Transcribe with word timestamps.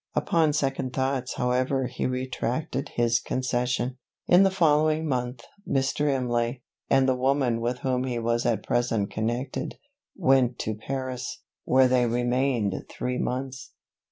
Upon 0.15 0.51
second 0.53 0.93
thoughts 0.93 1.35
however 1.35 1.85
he 1.85 2.07
retracted 2.07 2.89
his 2.95 3.19
concession. 3.19 3.99
In 4.27 4.41
the 4.41 4.49
following 4.49 5.07
month, 5.07 5.43
Mr. 5.69 6.11
Imlay, 6.11 6.63
and 6.89 7.07
the 7.07 7.13
woman 7.15 7.61
with 7.61 7.81
whom 7.81 8.05
he 8.05 8.17
was 8.17 8.43
at 8.43 8.63
present 8.63 9.11
connected, 9.11 9.75
went 10.15 10.57
to 10.57 10.73
Paris, 10.73 11.43
where 11.65 11.87
they 11.87 12.07
remained 12.07 12.73
three 12.89 13.19
months. 13.19 13.73